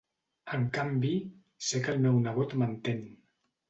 [0.57, 1.13] En canvi,
[1.69, 3.09] sé que el meu nebot m'entén.